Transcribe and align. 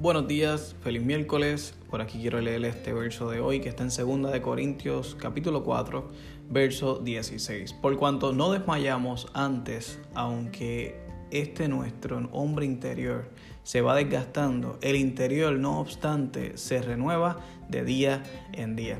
Buenos 0.00 0.26
días, 0.26 0.74
feliz 0.80 1.02
miércoles. 1.02 1.74
Por 1.90 2.00
aquí 2.00 2.20
quiero 2.20 2.40
leer 2.40 2.64
este 2.64 2.94
verso 2.94 3.28
de 3.28 3.40
hoy 3.40 3.60
que 3.60 3.68
está 3.68 3.82
en 3.82 3.90
2 3.90 4.32
de 4.32 4.40
Corintios 4.40 5.14
capítulo 5.14 5.62
4, 5.62 6.08
verso 6.48 7.00
16. 7.00 7.74
Por 7.74 7.98
cuanto 7.98 8.32
no 8.32 8.50
desmayamos 8.50 9.28
antes, 9.34 10.00
aunque 10.14 10.98
este 11.30 11.68
nuestro 11.68 12.30
hombre 12.32 12.64
interior 12.64 13.28
se 13.62 13.82
va 13.82 13.94
desgastando, 13.94 14.78
el 14.80 14.96
interior 14.96 15.52
no 15.58 15.78
obstante 15.80 16.56
se 16.56 16.80
renueva 16.80 17.36
de 17.68 17.84
día 17.84 18.22
en 18.54 18.76
día. 18.76 18.98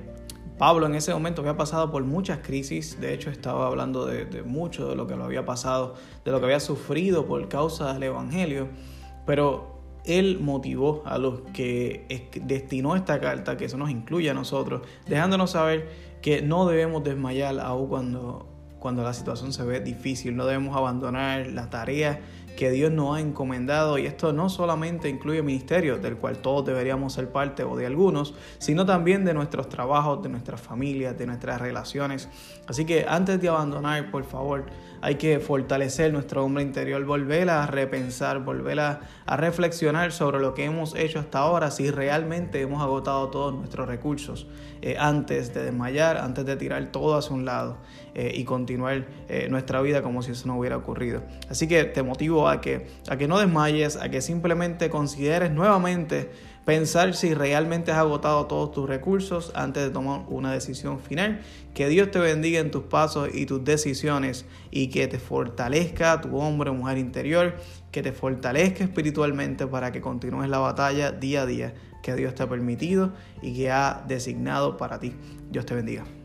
Pablo 0.59 0.85
en 0.85 0.97
ese 0.97 1.15
momento 1.15 1.41
había 1.41 1.57
pasado 1.57 1.91
por 1.91 2.05
muchas 2.05 2.41
crisis, 2.41 3.01
de 3.01 3.15
hecho 3.15 3.31
estaba 3.31 3.67
hablando 3.69 4.05
de, 4.05 4.27
de 4.27 4.43
mucho 4.43 4.91
de 4.91 4.97
lo 4.97 5.07
que 5.07 5.17
lo 5.17 5.25
había 5.25 5.47
pasado, 5.47 5.95
de 6.27 6.31
lo 6.31 6.41
que 6.41 6.45
había 6.45 6.61
sufrido 6.61 7.25
por 7.25 7.49
causa 7.49 7.95
del 7.95 8.03
Evangelio, 8.03 8.69
pero 9.25 9.80
él 10.05 10.39
motivó 10.41 11.03
a 11.07 11.19
los 11.19 11.41
que 11.53 12.07
destinó 12.43 12.97
esta 12.97 13.21
carta, 13.21 13.57
que 13.57 13.67
eso 13.67 13.77
nos 13.77 13.91
incluye 13.91 14.31
a 14.31 14.35
nosotros, 14.35 14.83
dejándonos 15.07 15.53
saber 15.53 15.89
que 16.23 16.43
no 16.43 16.67
debemos 16.67 17.05
desmayar 17.05 17.59
aún 17.61 17.89
cuando, 17.89 18.47
cuando 18.79 19.03
la 19.03 19.15
situación 19.15 19.53
se 19.53 19.65
ve 19.65 19.81
difícil, 19.81 20.37
no 20.37 20.47
debemos 20.47 20.77
abandonar 20.77 21.47
la 21.49 21.71
tarea 21.71 22.21
que 22.61 22.71
Dios 22.71 22.93
nos 22.93 23.17
ha 23.17 23.21
encomendado 23.21 23.97
y 23.97 24.05
esto 24.05 24.35
no 24.35 24.51
solamente 24.51 25.09
incluye 25.09 25.43
ministerios 25.43 26.03
del 26.03 26.19
cual 26.19 26.43
todos 26.43 26.67
deberíamos 26.67 27.15
ser 27.15 27.33
parte 27.33 27.65
o 27.65 27.75
de 27.75 27.87
algunos, 27.87 28.35
sino 28.59 28.85
también 28.85 29.25
de 29.25 29.33
nuestros 29.33 29.71
trabajos, 29.71 30.23
de 30.23 30.29
nuestras 30.29 30.61
familias, 30.61 31.17
de 31.17 31.25
nuestras 31.25 31.59
relaciones. 31.59 32.29
Así 32.67 32.85
que 32.85 33.07
antes 33.09 33.41
de 33.41 33.49
abandonar, 33.49 34.11
por 34.11 34.25
favor, 34.25 34.67
hay 35.03 35.15
que 35.15 35.41
fortalecer 35.41 36.13
nuestro 36.13 36.45
hombre 36.45 36.63
interior, 36.63 37.03
volver 37.05 37.49
a 37.49 37.67
repensar, 37.67 38.45
volver 38.45 38.81
a, 38.81 39.01
reflexionar 39.27 40.13
sobre 40.13 40.41
lo 40.41 40.55
que 40.55 40.65
hemos 40.65 40.95
hecho 40.95 41.21
hasta 41.21 41.39
ahora, 41.39 41.71
si 41.71 41.91
realmente 41.91 42.61
hemos 42.61 42.83
agotado 42.83 43.29
todos 43.29 43.55
nuestros 43.55 43.89
recursos 43.89 44.47
eh, 44.83 44.97
antes 44.99 45.55
de 45.55 45.65
desmayar, 45.65 46.19
antes 46.19 46.45
de 46.45 46.57
tirar 46.57 46.93
todo 46.93 47.17
hacia 47.17 47.35
un 47.35 47.45
lado 47.45 47.79
eh, 48.15 48.33
y 48.35 48.45
continuar 48.45 49.07
eh, 49.29 49.47
nuestra 49.49 49.81
vida 49.81 50.03
como 50.03 50.23
si 50.23 50.33
eso 50.33 50.49
no 50.49 50.59
hubiera 50.59 50.77
ocurrido. 50.77 51.23
Así 51.49 51.69
que 51.69 51.85
te 51.85 52.03
motivo 52.03 52.49
a 52.51 52.61
que, 52.61 52.87
a 53.09 53.17
que 53.17 53.29
no 53.29 53.39
desmayes, 53.39 53.97
a 53.97 54.11
que 54.11 54.21
simplemente 54.21 54.91
consideres 54.91 55.51
nuevamente 55.51 56.31
pensar 56.65 57.15
si 57.15 57.35
realmente 57.35 57.91
has 57.91 57.99
agotado 57.99 58.47
todos 58.47 58.73
tus 58.73 58.89
recursos 58.89 59.53
antes 59.55 59.83
de 59.83 59.91
tomar 59.91 60.23
una 60.29 60.53
decisión 60.53 61.01
final. 61.01 61.41
Que 61.75 61.89
Dios 61.89 62.11
te 62.11 62.19
bendiga 62.19 62.61
en 62.61 62.71
tus 62.71 62.85
pasos 62.85 63.31
y 63.33 63.47
tus 63.47 63.65
decisiones 63.65 64.45
y 64.71 64.89
que 64.89 65.09
te 65.09 65.19
fortalezca 65.19 66.21
tu 66.21 66.37
hombre 66.37 66.71
o 66.71 66.75
mujer 66.75 66.99
interior, 66.99 67.57
que 67.91 68.03
te 68.03 68.13
fortalezca 68.13 68.85
espiritualmente 68.85 69.67
para 69.67 69.93
que 69.93 70.01
continúes 70.01 70.49
la 70.49 70.59
batalla 70.59 71.13
día 71.13 71.43
a 71.43 71.47
día 71.47 71.75
que 72.03 72.15
Dios 72.15 72.35
te 72.35 72.43
ha 72.43 72.49
permitido 72.49 73.13
y 73.43 73.55
que 73.55 73.71
ha 73.71 74.05
designado 74.07 74.77
para 74.77 74.99
ti. 74.99 75.15
Dios 75.51 75.67
te 75.67 75.75
bendiga. 75.75 76.20